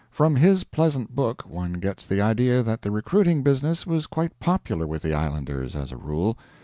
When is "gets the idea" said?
1.73-2.63